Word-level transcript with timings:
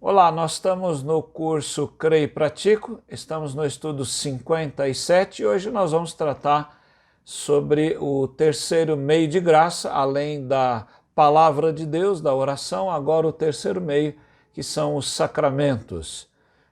Olá, 0.00 0.32
nós 0.32 0.54
estamos 0.54 1.02
no 1.02 1.22
curso 1.22 1.86
Creio 1.86 2.24
e 2.24 2.28
Pratico, 2.28 3.00
estamos 3.08 3.54
no 3.54 3.64
estudo 3.64 4.04
57 4.04 5.42
e 5.42 5.46
hoje 5.46 5.70
nós 5.70 5.92
vamos 5.92 6.12
tratar 6.12 6.80
sobre 7.24 7.96
o 8.00 8.26
terceiro 8.26 8.96
meio 8.96 9.28
de 9.28 9.38
graça, 9.38 9.92
além 9.92 10.46
da 10.46 10.86
palavra 11.14 11.72
de 11.72 11.84
Deus, 11.84 12.20
da 12.20 12.34
oração, 12.34 12.90
agora 12.90 13.26
o 13.26 13.32
terceiro 13.32 13.80
meio, 13.80 14.14
que 14.52 14.62
são 14.62 14.96
os 14.96 15.10
sacramentos. 15.10 16.28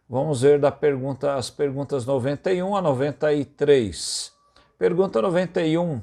Vamos 0.08 0.42
ver 0.42 0.58
da 0.58 0.72
pergunta, 0.72 1.34
as 1.34 1.50
perguntas 1.50 2.06
91 2.06 2.74
a 2.74 2.80
93. 2.80 4.35
Pergunta 4.78 5.22
91 5.22 6.02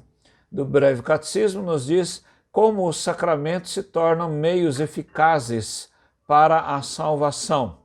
do 0.51 0.65
Breve 0.65 1.03
Catecismo 1.03 1.61
nos 1.61 1.85
diz 1.85 2.25
como 2.51 2.87
os 2.89 2.97
sacramentos 2.97 3.71
se 3.71 3.83
tornam 3.83 4.31
meios 4.31 4.79
eficazes 4.79 5.91
para 6.27 6.59
a 6.59 6.81
salvação. 6.81 7.77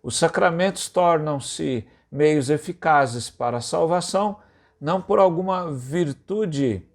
Os 0.00 0.16
sacramentos 0.16 0.88
tornam-se 0.88 1.84
meios 2.10 2.50
eficazes 2.50 3.30
para 3.30 3.56
a 3.56 3.60
salvação 3.60 4.36
não 4.80 5.02
por 5.02 5.18
alguma 5.18 5.72
virtude 5.72 6.86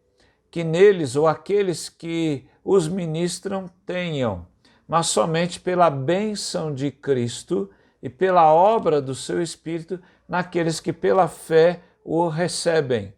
que 0.50 0.64
neles 0.64 1.18
ou 1.18 1.27
aqueles 1.27 1.90
que 1.90 2.48
os 2.64 2.88
ministram 2.88 3.70
tenham, 3.86 4.48
mas 4.88 5.08
somente 5.08 5.60
pela 5.60 5.90
bênção 5.90 6.74
de 6.74 6.91
Cristo 6.91 7.70
e 8.02 8.08
pela 8.10 8.54
obra 8.54 9.02
do 9.02 9.14
seu 9.14 9.41
Espírito 9.41 10.00
naqueles 10.30 10.80
que 10.80 10.94
pela 10.94 11.27
fé 11.27 11.82
o 12.05 12.30
recebem. 12.30 13.14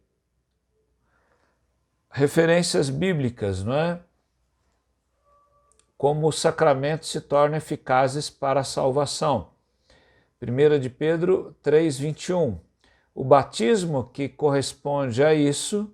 Referências 2.09 2.89
bíblicas, 2.89 3.63
não 3.63 3.75
é? 3.75 3.99
como 5.97 6.27
os 6.27 6.39
sacramentos 6.39 7.09
se 7.09 7.19
tornam 7.19 7.57
eficazes 7.57 8.29
para 8.29 8.59
a 8.59 8.63
salvação. 8.63 9.49
1 10.39 10.79
de 10.79 10.89
Pedro 10.89 11.55
3:21. 11.63 12.59
O 13.15 13.23
batismo 13.23 14.03
que 14.13 14.29
corresponde 14.29 15.23
a 15.23 15.33
isso, 15.33 15.91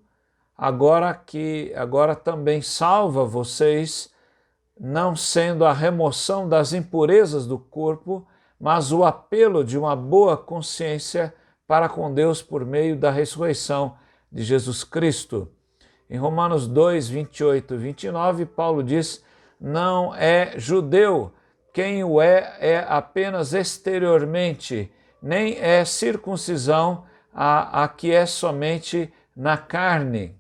agora 0.58 1.14
que 1.14 1.74
agora 1.76 2.16
também 2.16 2.62
salva 2.62 3.24
vocês, 3.24 4.12
não 4.78 5.16
sendo 5.16 5.64
a 5.64 5.72
remoção 5.72 6.50
das 6.50 6.74
impurezas 6.74 7.48
do 7.48 7.58
corpo, 7.58 8.28
mas 8.60 8.92
o 8.92 9.06
apelo 9.06 9.64
de 9.64 9.78
uma 9.78 9.96
boa 9.96 10.36
consciência 10.36 11.34
para 11.74 11.90
com 11.90 12.14
Deus 12.14 12.40
por 12.40 12.64
meio 12.64 12.96
da 12.96 13.10
ressurreição 13.10 13.98
de 14.32 14.44
Jesus 14.44 14.84
Cristo. 14.84 15.52
Em 16.08 16.20
Romanos 16.20 16.68
2, 16.68 17.10
28 17.10 17.74
e 17.74 17.78
29, 17.78 18.46
Paulo 18.46 18.84
diz 18.84 19.26
não 19.60 20.14
é 20.14 20.54
judeu, 20.60 21.34
quem 21.74 22.04
o 22.04 22.22
é 22.22 22.58
é 22.60 22.86
apenas 22.88 23.54
exteriormente, 23.56 24.92
nem 25.20 25.58
é 25.58 25.84
circuncisão 25.84 27.06
a, 27.34 27.84
a 27.84 27.88
que 27.88 28.12
é 28.12 28.28
somente 28.28 29.12
na 29.36 29.58
carne. 29.58 30.40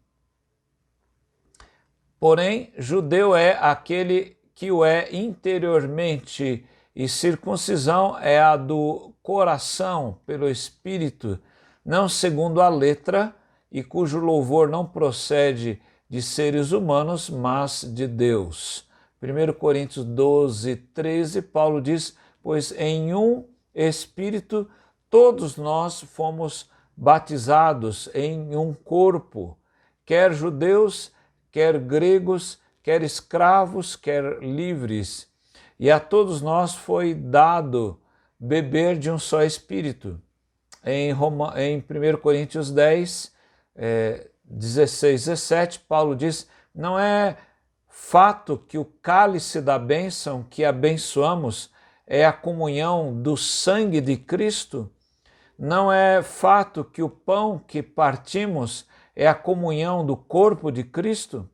Porém, 2.19 2.71
judeu 2.77 3.35
é 3.35 3.57
aquele 3.59 4.37
que 4.53 4.71
o 4.71 4.85
é 4.85 5.11
interiormente, 5.11 6.63
e 6.95 7.09
circuncisão 7.09 8.19
é 8.19 8.39
a 8.39 8.55
do 8.55 9.12
coração, 9.23 10.19
pelo 10.25 10.49
espírito, 10.49 11.39
não 11.83 12.09
segundo 12.09 12.61
a 12.61 12.67
letra, 12.67 13.33
e 13.71 13.81
cujo 13.81 14.19
louvor 14.19 14.69
não 14.69 14.85
procede 14.85 15.81
de 16.07 16.21
seres 16.21 16.71
humanos, 16.71 17.29
mas 17.29 17.81
de 17.81 18.05
Deus. 18.05 18.87
1 19.19 19.53
Coríntios 19.53 20.05
12, 20.05 20.75
13, 20.75 21.41
Paulo 21.41 21.81
diz: 21.81 22.15
Pois 22.43 22.71
em 22.73 23.15
um 23.15 23.45
Espírito 23.73 24.69
todos 25.09 25.57
nós 25.57 26.01
fomos 26.01 26.69
batizados 26.95 28.09
em 28.13 28.55
um 28.55 28.73
corpo, 28.73 29.57
quer 30.05 30.33
judeus, 30.33 31.11
quer 31.51 31.79
gregos, 31.79 32.59
quer 32.83 33.01
escravos, 33.01 33.95
quer 33.95 34.43
livres, 34.43 35.27
e 35.79 35.89
a 35.89 35.99
todos 35.99 36.41
nós 36.41 36.75
foi 36.75 37.13
dado 37.15 37.99
beber 38.43 38.97
de 38.97 39.09
um 39.09 39.17
só 39.17 39.41
Espírito. 39.41 40.21
Em, 40.85 41.13
Roma, 41.13 41.53
em 41.55 41.77
1 41.77 42.17
Coríntios 42.17 42.69
10, 42.69 43.31
é, 43.73 44.29
16, 44.43 45.25
17, 45.27 45.79
Paulo 45.79 46.13
diz: 46.13 46.49
Não 46.75 46.99
é 46.99 47.37
fato 47.87 48.57
que 48.57 48.77
o 48.77 48.83
cálice 48.83 49.61
da 49.61 49.79
bênção 49.79 50.45
que 50.49 50.65
abençoamos 50.65 51.71
é 52.05 52.25
a 52.25 52.33
comunhão 52.33 53.21
do 53.21 53.37
sangue 53.37 54.01
de 54.01 54.17
Cristo? 54.17 54.91
Não 55.57 55.89
é 55.89 56.21
fato 56.21 56.83
que 56.83 57.01
o 57.01 57.09
pão 57.09 57.57
que 57.57 57.81
partimos 57.81 58.85
é 59.15 59.25
a 59.25 59.33
comunhão 59.33 60.05
do 60.05 60.17
corpo 60.17 60.69
de 60.69 60.83
Cristo? 60.83 61.49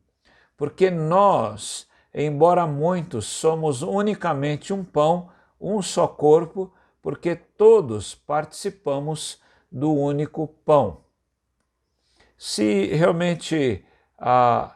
Porque 0.58 0.90
nós, 0.90 1.88
embora 2.12 2.66
muitos, 2.66 3.28
somos 3.28 3.84
unicamente 3.84 4.74
um 4.74 4.84
pão, 4.84 5.30
um 5.62 5.84
só 5.84 6.08
corpo, 6.08 6.74
porque 7.02 7.36
todos 7.36 8.16
participamos 8.16 9.42
do 9.72 9.94
único 9.94 10.48
pão. 10.66 11.04
Se 12.38 12.86
realmente 12.88 13.86
a 14.18 14.76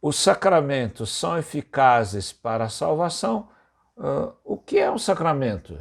os 0.00 0.16
sacramentos 0.16 1.10
são 1.10 1.36
eficazes 1.36 2.32
para 2.32 2.64
a 2.64 2.68
salvação, 2.68 3.48
uh, 3.96 4.32
o 4.44 4.56
que 4.56 4.78
é 4.78 4.88
um 4.88 4.98
sacramento? 4.98 5.80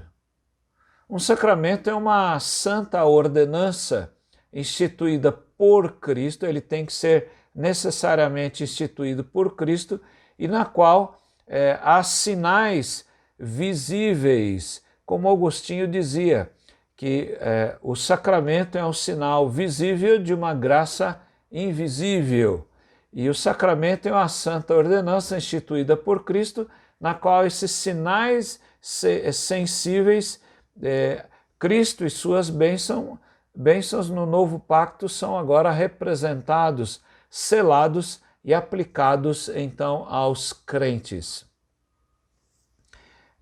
Um 1.07 1.19
sacramento 1.19 1.89
é 1.89 1.93
uma 1.93 2.39
santa 2.39 3.05
ordenança 3.05 4.13
instituída 4.51 5.31
por 5.31 5.99
Cristo, 5.99 6.45
ele 6.45 6.61
tem 6.61 6.85
que 6.85 6.93
ser 6.93 7.31
necessariamente 7.53 8.63
instituído 8.63 9.23
por 9.23 9.55
Cristo 9.55 10.01
e 10.37 10.47
na 10.47 10.65
qual 10.65 11.19
é, 11.47 11.79
há 11.81 12.03
sinais 12.03 13.05
visíveis, 13.39 14.83
como 15.07 15.31
Agostinho 15.31 15.87
dizia, 15.87 16.51
que 16.93 17.37
é, 17.39 17.77
o 17.81 17.95
sacramento 17.95 18.77
é 18.77 18.85
um 18.85 18.91
sinal 18.91 19.49
visível 19.49 20.19
de 20.21 20.33
uma 20.33 20.53
graça 20.53 21.21
invisível. 21.49 22.67
E 23.13 23.29
o 23.29 23.33
sacramento 23.33 24.09
é 24.09 24.11
uma 24.11 24.27
santa 24.27 24.75
ordenança 24.75 25.37
instituída 25.37 25.95
por 25.95 26.25
Cristo, 26.25 26.69
na 26.99 27.13
qual 27.13 27.45
esses 27.45 27.71
sinais 27.71 28.59
sensíveis, 28.81 30.41
é, 30.83 31.25
Cristo 31.57 32.05
e 32.05 32.09
suas 32.09 32.49
bênçãos, 32.49 33.17
bênçãos 33.55 34.09
no 34.09 34.25
novo 34.25 34.59
pacto 34.59 35.07
são 35.07 35.37
agora 35.37 35.71
representados, 35.71 37.01
selados 37.29 38.19
e 38.43 38.53
aplicados 38.53 39.47
então 39.47 40.05
aos 40.09 40.51
crentes. 40.51 41.47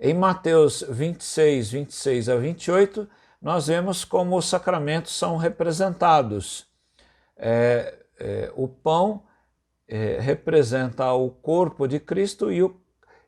Em 0.07 0.13
Mateus 0.13 0.85
26, 0.87 1.71
26 1.71 2.29
a 2.29 2.35
28, 2.35 3.09
nós 3.41 3.65
vemos 3.65 4.05
como 4.05 4.37
os 4.37 4.45
sacramentos 4.45 5.17
são 5.17 5.35
representados. 5.35 6.67
É, 7.35 7.97
é, 8.19 8.51
o 8.55 8.67
pão 8.67 9.23
é, 9.87 10.19
representa 10.19 11.11
o 11.13 11.31
corpo 11.31 11.87
de 11.87 11.99
Cristo 11.99 12.51
e, 12.51 12.61
o, 12.61 12.79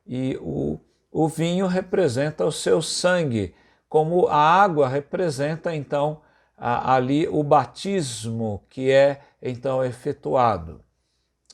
e 0.06 0.38
o, 0.40 0.80
o 1.12 1.28
vinho 1.28 1.66
representa 1.66 2.46
o 2.46 2.52
seu 2.52 2.80
sangue, 2.80 3.56
como 3.90 4.28
a 4.28 4.38
água 4.38 4.88
representa 4.88 5.76
então 5.76 6.22
a, 6.56 6.94
ali 6.94 7.28
o 7.28 7.42
batismo 7.42 8.64
que 8.70 8.92
é 8.92 9.22
então 9.42 9.84
efetuado. 9.84 10.80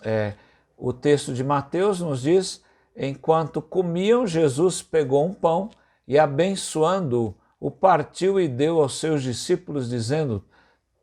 É, 0.03 0.33
o 0.75 0.91
texto 0.91 1.33
de 1.33 1.45
Mateus 1.45 2.01
nos 2.01 2.23
diz: 2.23 2.61
enquanto 2.95 3.61
comiam, 3.61 4.25
Jesus 4.25 4.81
pegou 4.81 5.25
um 5.25 5.33
pão 5.33 5.69
e, 6.07 6.17
abençoando-o, 6.17 7.35
o 7.59 7.71
partiu 7.71 8.39
e 8.39 8.47
deu 8.47 8.81
aos 8.81 8.99
seus 8.99 9.23
discípulos, 9.23 9.89
dizendo: 9.89 10.43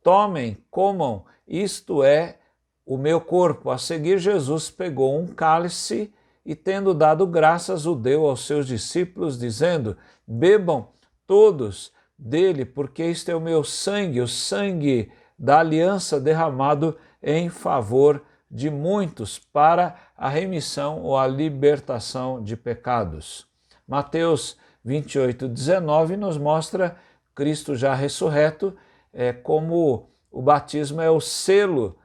Tomem, 0.03 0.59
comam, 0.71 1.25
isto 1.49 2.03
é 2.05 2.37
o 2.85 2.97
meu 2.97 3.21
corpo. 3.21 3.71
A 3.71 3.79
seguir, 3.79 4.19
Jesus 4.19 4.71
pegou 4.71 5.19
um 5.19 5.27
cálice 5.27 6.13
e, 6.45 6.55
tendo 6.55 6.93
dado 6.93 7.27
graças, 7.27 7.87
o 7.87 7.95
deu 7.95 8.27
aos 8.27 8.47
seus 8.47 8.67
discípulos, 8.67 9.39
dizendo: 9.39 9.97
Bebam 10.27 10.89
todos 11.27 11.93
dele, 12.19 12.65
porque 12.65 13.03
este 13.05 13.31
é 13.31 13.35
o 13.35 13.41
meu 13.41 13.65
sangue, 13.65 14.21
o 14.21 14.29
sangue 14.29 15.11
da 15.39 15.61
aliança 15.61 16.21
derramado 16.21 16.97
em 17.23 17.49
favor 17.49 18.23
de 18.51 18.69
muitos 18.69 19.39
para 19.39 19.97
a 20.17 20.29
remissão 20.29 21.03
ou 21.03 21.17
a 21.17 21.27
libertação 21.27 22.43
de 22.43 22.57
pecados. 22.57 23.47
Mateus 23.87 24.57
28, 24.85 25.49
19 25.49 26.17
nos 26.17 26.37
mostra 26.37 26.97
Cristo 27.35 27.77
já 27.77 27.95
ressurreto 27.95 28.77
é, 29.13 29.33
como 29.33 30.11
o 30.31 30.43
batismo 30.43 31.01
é 31.01 31.11
o 31.11 31.21
selo 31.21 31.97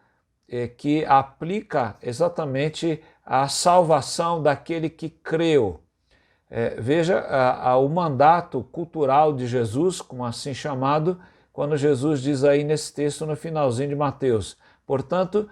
é, 0.47 0.67
que 0.67 1.03
aplica 1.05 1.95
exatamente 2.01 3.01
a 3.25 3.47
salvação 3.47 4.41
daquele 4.41 4.89
que 4.89 5.09
creu. 5.09 5.79
É, 6.49 6.79
veja 6.79 7.19
a, 7.19 7.71
a, 7.71 7.77
o 7.77 7.89
mandato 7.89 8.63
cultural 8.71 9.33
de 9.33 9.47
Jesus, 9.47 9.99
como 9.99 10.23
assim 10.23 10.53
chamado, 10.53 11.19
quando 11.51 11.75
Jesus 11.75 12.21
diz 12.21 12.43
aí 12.43 12.63
nesse 12.63 12.93
texto 12.93 13.25
no 13.25 13.35
finalzinho 13.35 13.89
de 13.89 13.95
Mateus: 13.95 14.57
Portanto, 14.85 15.49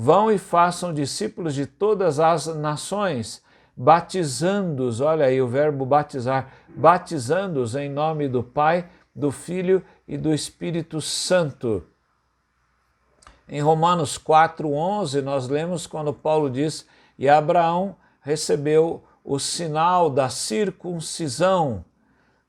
vão 0.00 0.30
e 0.30 0.38
façam 0.38 0.94
discípulos 0.94 1.52
de 1.52 1.66
todas 1.66 2.20
as 2.20 2.46
nações, 2.46 3.42
batizando-os, 3.76 5.00
olha 5.00 5.26
aí 5.26 5.42
o 5.42 5.48
verbo 5.48 5.84
batizar, 5.84 6.52
batizando-os 6.68 7.74
em 7.74 7.90
nome 7.90 8.28
do 8.28 8.40
Pai, 8.40 8.88
do 9.12 9.32
Filho 9.32 9.84
e 10.06 10.16
do 10.16 10.32
Espírito 10.32 11.00
Santo. 11.00 11.84
Em 13.48 13.60
Romanos 13.60 14.16
4:11 14.16 15.20
nós 15.20 15.48
lemos 15.48 15.84
quando 15.84 16.14
Paulo 16.14 16.48
diz: 16.48 16.86
"E 17.18 17.28
Abraão 17.28 17.96
recebeu 18.20 19.02
o 19.24 19.40
sinal 19.40 20.08
da 20.08 20.28
circuncisão 20.28 21.84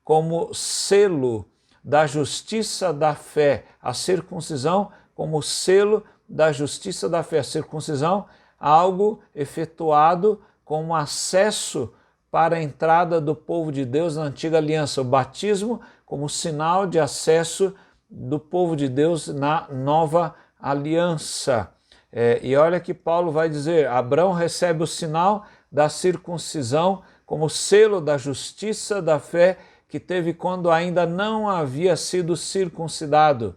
como 0.03 0.53
selo 0.53 1.47
da 1.83 2.05
justiça 2.05 2.93
da 2.93 3.15
fé, 3.15 3.65
a 3.81 3.91
circuncisão 3.91 4.91
como 5.15 5.41
selo 5.41 6.03
da 6.29 6.51
justiça 6.51 7.09
da 7.09 7.23
fé, 7.23 7.41
circuncisão, 7.41 8.25
algo 8.59 9.19
efetuado 9.33 10.39
como 10.63 10.95
acesso 10.95 11.91
para 12.29 12.57
a 12.57 12.61
entrada 12.61 13.19
do 13.19 13.33
povo 13.33 13.71
de 13.71 13.83
Deus 13.83 14.15
na 14.15 14.23
antiga 14.23 14.57
aliança, 14.57 15.01
o 15.01 15.05
batismo 15.05 15.81
como 16.05 16.29
sinal 16.29 16.85
de 16.85 16.99
acesso 16.99 17.73
do 18.09 18.39
povo 18.39 18.75
de 18.75 18.87
Deus 18.87 19.27
na 19.27 19.67
nova 19.69 20.35
aliança. 20.59 21.71
É, 22.11 22.39
e 22.43 22.55
olha 22.55 22.79
que 22.79 22.93
Paulo 22.93 23.31
vai 23.31 23.49
dizer: 23.49 23.87
Abraão 23.87 24.33
recebe 24.33 24.83
o 24.83 24.87
sinal 24.87 25.45
da 25.71 25.89
circuncisão 25.89 27.03
como 27.25 27.49
selo 27.49 28.01
da 28.01 28.17
justiça 28.17 29.01
da 29.01 29.19
fé 29.19 29.57
que 29.87 29.99
teve 29.99 30.33
quando 30.33 30.69
ainda 30.69 31.05
não 31.05 31.47
havia 31.49 31.95
sido 31.95 32.35
circuncidado. 32.35 33.55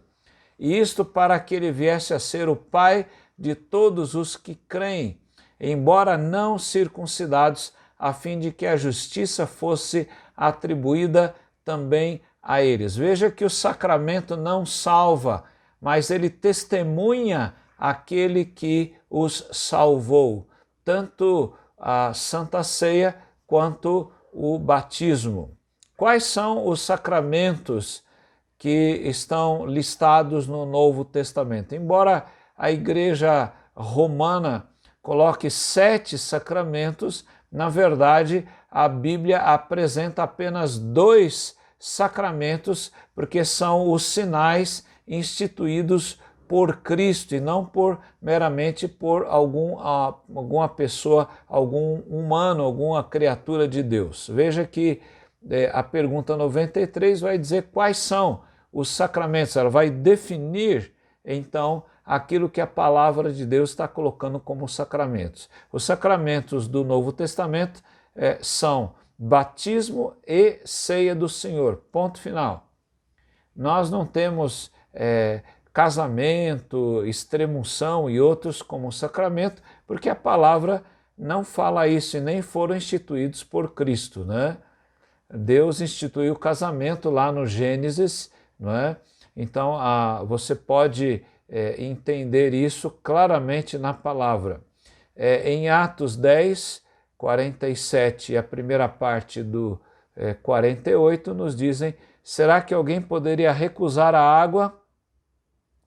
Isto 0.63 1.03
para 1.03 1.37
que 1.41 1.55
ele 1.55 1.73
viesse 1.73 2.13
a 2.13 2.19
ser 2.19 2.47
o 2.47 2.55
pai 2.55 3.05
de 3.37 3.53
todos 3.53 4.15
os 4.15 4.37
que 4.37 4.55
creem, 4.55 5.19
embora 5.59 6.17
não 6.17 6.57
circuncidados, 6.57 7.73
a 7.99 8.13
fim 8.13 8.39
de 8.39 8.49
que 8.49 8.65
a 8.65 8.77
justiça 8.77 9.45
fosse 9.45 10.07
atribuída 10.37 11.35
também 11.65 12.21
a 12.41 12.61
eles. 12.61 12.95
Veja 12.95 13.29
que 13.29 13.43
o 13.43 13.49
sacramento 13.49 14.37
não 14.37 14.65
salva, 14.65 15.43
mas 15.81 16.09
ele 16.09 16.29
testemunha 16.29 17.55
aquele 17.77 18.45
que 18.45 18.95
os 19.09 19.45
salvou. 19.51 20.47
Tanto 20.85 21.53
a 21.77 22.13
Santa 22.13 22.63
Ceia 22.63 23.17
quanto 23.45 24.09
o 24.31 24.57
batismo. 24.57 25.57
Quais 25.97 26.23
são 26.23 26.65
os 26.67 26.81
sacramentos 26.81 28.02
que 28.63 29.01
estão 29.03 29.65
listados 29.65 30.47
no 30.47 30.65
Novo 30.65 31.03
Testamento? 31.03 31.75
Embora 31.75 32.27
a 32.57 32.71
Igreja 32.71 33.51
Romana 33.75 34.69
coloque 35.01 35.49
sete 35.49 36.17
sacramentos, 36.17 37.25
na 37.51 37.67
verdade 37.67 38.47
a 38.71 38.87
Bíblia 38.87 39.39
apresenta 39.39 40.23
apenas 40.23 40.79
dois 40.79 41.57
sacramentos, 41.77 42.93
porque 43.13 43.43
são 43.43 43.91
os 43.91 44.05
sinais 44.05 44.87
instituídos 45.05 46.17
por 46.47 46.77
Cristo 46.77 47.35
e 47.35 47.41
não 47.41 47.65
por 47.65 47.99
meramente 48.21 48.87
por 48.87 49.25
algum, 49.25 49.77
alguma 49.77 50.69
pessoa, 50.69 51.27
algum 51.49 51.95
humano, 52.07 52.63
alguma 52.63 53.03
criatura 53.03 53.67
de 53.67 53.83
Deus. 53.83 54.29
Veja 54.33 54.63
que 54.65 55.01
é, 55.49 55.69
a 55.73 55.83
pergunta 55.83 56.37
93 56.37 57.19
vai 57.19 57.37
dizer 57.37 57.63
quais 57.63 57.97
são 57.97 58.52
os 58.73 58.89
sacramentos, 58.89 59.55
ela 59.55 59.69
vai 59.69 59.89
definir 59.89 60.93
então 61.23 61.83
aquilo 62.03 62.49
que 62.49 62.59
a 62.59 62.67
palavra 62.67 63.31
de 63.31 63.45
Deus 63.45 63.69
está 63.69 63.87
colocando 63.87 64.39
como 64.39 64.67
sacramentos. 64.67 65.49
Os 65.71 65.83
sacramentos 65.83 66.67
do 66.67 66.83
Novo 66.83 67.13
Testamento 67.13 67.81
é, 68.15 68.39
são 68.41 68.95
batismo 69.17 70.15
e 70.27 70.59
ceia 70.65 71.15
do 71.15 71.29
Senhor. 71.29 71.77
Ponto 71.91 72.19
final. 72.19 72.67
Nós 73.55 73.89
não 73.89 74.05
temos 74.05 74.71
é, 74.93 75.43
casamento, 75.71 77.05
extremunção 77.05 78.09
e 78.09 78.19
outros 78.19 78.61
como 78.61 78.91
sacramento, 78.91 79.61
porque 79.87 80.09
a 80.09 80.15
palavra 80.15 80.83
não 81.17 81.43
fala 81.43 81.87
isso 81.87 82.17
e 82.17 82.21
nem 82.21 82.41
foram 82.41 82.75
instituídos 82.75 83.43
por 83.43 83.73
Cristo, 83.73 84.25
né? 84.25 84.57
Deus 85.29 85.81
instituiu 85.81 86.33
o 86.33 86.39
casamento 86.39 87.09
lá 87.09 87.31
no 87.31 87.45
Gênesis, 87.45 88.31
não 88.63 88.73
é? 88.73 88.95
Então 89.35 89.77
a, 89.77 90.23
você 90.23 90.55
pode 90.55 91.21
é, 91.49 91.83
entender 91.83 92.53
isso 92.53 92.89
claramente 92.89 93.77
na 93.77 93.93
palavra. 93.93 94.61
É, 95.15 95.51
em 95.51 95.69
Atos 95.69 96.15
10, 96.15 96.81
47 97.17 98.33
e 98.33 98.37
a 98.37 98.41
primeira 98.41 98.87
parte 98.87 99.43
do 99.43 99.79
é, 100.15 100.33
48 100.33 101.33
nos 101.33 101.55
dizem: 101.55 101.93
será 102.23 102.61
que 102.61 102.73
alguém 102.73 103.01
poderia 103.01 103.51
recusar 103.51 104.15
a 104.15 104.21
água 104.21 104.81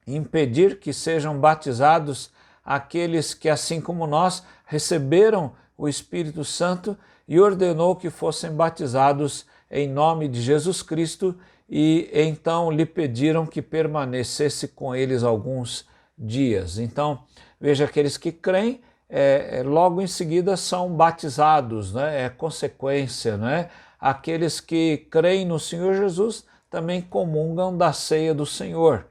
impedir 0.06 0.78
que 0.78 0.92
sejam 0.92 1.40
batizados 1.40 2.30
aqueles 2.64 3.32
que, 3.32 3.48
assim 3.48 3.80
como 3.80 4.06
nós, 4.06 4.44
receberam 4.66 5.52
o 5.78 5.88
Espírito 5.88 6.44
Santo 6.44 6.96
e 7.26 7.40
ordenou 7.40 7.96
que 7.96 8.10
fossem 8.10 8.52
batizados 8.52 9.46
em 9.70 9.88
nome 9.88 10.28
de 10.28 10.40
Jesus 10.40 10.82
Cristo 10.82 11.36
e 11.68 12.08
então 12.12 12.70
lhe 12.70 12.86
pediram 12.86 13.46
que 13.46 13.60
permanecesse 13.60 14.68
com 14.68 14.94
eles 14.94 15.22
alguns 15.22 15.86
dias. 16.16 16.78
Então, 16.78 17.24
veja, 17.60 17.84
aqueles 17.84 18.16
que 18.16 18.32
creem, 18.32 18.80
é, 19.08 19.58
é 19.58 19.62
logo 19.62 20.00
em 20.00 20.06
seguida 20.06 20.56
são 20.56 20.92
batizados, 20.92 21.92
né? 21.92 22.24
é 22.24 22.28
consequência. 22.28 23.36
Né? 23.36 23.68
Aqueles 23.98 24.60
que 24.60 25.06
creem 25.10 25.44
no 25.44 25.58
Senhor 25.58 25.94
Jesus 25.94 26.44
também 26.70 27.00
comungam 27.00 27.76
da 27.76 27.92
ceia 27.92 28.34
do 28.34 28.46
Senhor 28.46 29.06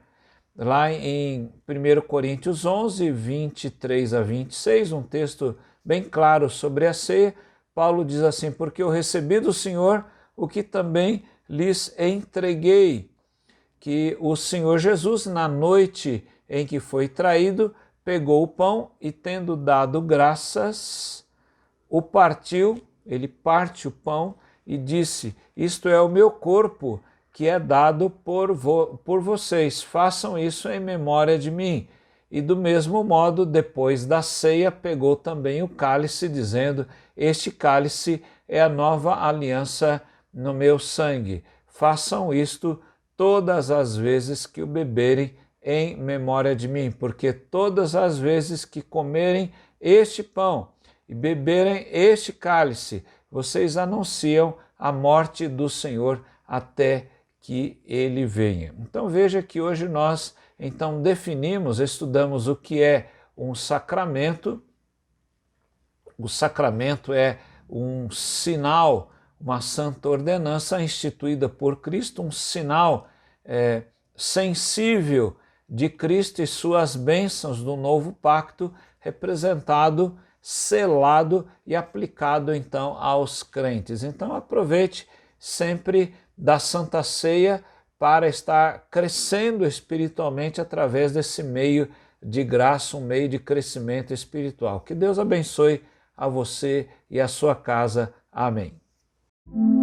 lá 0.58 0.90
em 0.90 1.52
1 1.68 2.00
Coríntios 2.06 2.64
11, 2.64 3.10
23 3.10 4.14
a 4.14 4.22
26, 4.22 4.92
um 4.92 5.02
texto 5.02 5.56
bem 5.84 6.02
claro 6.02 6.48
sobre 6.48 6.86
a 6.86 6.94
ceia, 6.94 7.34
Paulo 7.74 8.04
diz 8.04 8.22
assim: 8.22 8.50
Porque 8.50 8.82
eu 8.82 8.88
recebi 8.88 9.38
do 9.38 9.52
Senhor 9.52 10.04
o 10.34 10.48
que 10.48 10.62
também 10.62 11.24
lhes 11.48 11.94
entreguei, 11.98 13.10
que 13.78 14.16
o 14.20 14.34
Senhor 14.34 14.78
Jesus, 14.78 15.26
na 15.26 15.46
noite 15.46 16.26
em 16.48 16.66
que 16.66 16.80
foi 16.80 17.08
traído, 17.08 17.74
pegou 18.04 18.42
o 18.42 18.48
pão 18.48 18.90
e, 19.00 19.12
tendo 19.12 19.56
dado 19.56 20.00
graças, 20.00 21.24
o 21.88 22.02
partiu, 22.02 22.82
ele 23.04 23.28
parte 23.28 23.86
o 23.86 23.90
pão 23.90 24.34
e 24.66 24.76
disse: 24.76 25.36
Isto 25.56 25.88
é 25.88 26.00
o 26.00 26.08
meu 26.08 26.30
corpo 26.30 27.00
que 27.32 27.46
é 27.46 27.58
dado 27.58 28.08
por, 28.08 28.52
vo 28.52 28.98
por 29.04 29.20
vocês. 29.20 29.82
Façam 29.82 30.38
isso 30.38 30.68
em 30.68 30.80
memória 30.80 31.38
de 31.38 31.50
mim. 31.50 31.86
E 32.30 32.40
do 32.40 32.56
mesmo 32.56 33.04
modo, 33.04 33.46
depois 33.46 34.04
da 34.04 34.20
ceia, 34.20 34.72
pegou 34.72 35.14
também 35.14 35.62
o 35.62 35.68
cálice, 35.68 36.28
dizendo: 36.28 36.86
Este 37.16 37.50
cálice 37.50 38.22
é 38.48 38.60
a 38.60 38.68
nova 38.68 39.22
aliança 39.24 40.02
no 40.36 40.52
meu 40.52 40.78
sangue. 40.78 41.42
Façam 41.66 42.32
isto 42.32 42.78
todas 43.16 43.70
as 43.70 43.96
vezes 43.96 44.46
que 44.46 44.62
o 44.62 44.66
beberem 44.66 45.34
em 45.62 45.96
memória 45.96 46.54
de 46.54 46.68
mim, 46.68 46.92
porque 46.92 47.32
todas 47.32 47.96
as 47.96 48.18
vezes 48.18 48.64
que 48.66 48.82
comerem 48.82 49.50
este 49.80 50.22
pão 50.22 50.68
e 51.08 51.14
beberem 51.14 51.86
este 51.90 52.32
cálice, 52.32 53.04
vocês 53.30 53.76
anunciam 53.76 54.56
a 54.78 54.92
morte 54.92 55.48
do 55.48 55.68
Senhor 55.68 56.22
até 56.46 57.08
que 57.40 57.80
ele 57.84 58.26
venha. 58.26 58.74
Então 58.78 59.08
veja 59.08 59.42
que 59.42 59.60
hoje 59.60 59.88
nós 59.88 60.34
então 60.58 61.02
definimos, 61.02 61.80
estudamos 61.80 62.46
o 62.46 62.56
que 62.56 62.82
é 62.82 63.10
um 63.36 63.54
sacramento. 63.54 64.62
O 66.18 66.28
sacramento 66.28 67.12
é 67.12 67.38
um 67.68 68.10
sinal, 68.10 69.10
uma 69.40 69.60
santa 69.60 70.08
ordenança 70.08 70.80
instituída 70.82 71.48
por 71.48 71.80
Cristo, 71.80 72.22
um 72.22 72.30
sinal 72.30 73.08
é, 73.44 73.82
sensível 74.16 75.36
de 75.68 75.88
Cristo 75.88 76.42
e 76.42 76.46
suas 76.46 76.96
bênçãos 76.96 77.62
do 77.62 77.76
novo 77.76 78.12
pacto, 78.12 78.72
representado, 78.98 80.18
selado 80.40 81.48
e 81.66 81.74
aplicado 81.74 82.54
então 82.54 82.96
aos 82.98 83.42
crentes. 83.42 84.02
Então 84.02 84.34
aproveite 84.34 85.08
sempre 85.38 86.14
da 86.36 86.58
Santa 86.58 87.02
Ceia 87.02 87.64
para 87.98 88.28
estar 88.28 88.86
crescendo 88.90 89.66
espiritualmente 89.66 90.60
através 90.60 91.12
desse 91.12 91.42
meio 91.42 91.88
de 92.22 92.44
graça, 92.44 92.96
um 92.96 93.00
meio 93.00 93.28
de 93.28 93.38
crescimento 93.38 94.12
espiritual. 94.12 94.80
Que 94.80 94.94
Deus 94.94 95.18
abençoe 95.18 95.82
a 96.16 96.28
você 96.28 96.88
e 97.10 97.20
a 97.20 97.28
sua 97.28 97.54
casa. 97.54 98.12
Amém. 98.30 98.85
Mm-hmm. 99.54 99.75